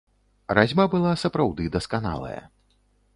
Разьба 0.57 0.85
была 0.93 1.11
сапраўды 1.25 1.67
дасканалая. 1.75 2.41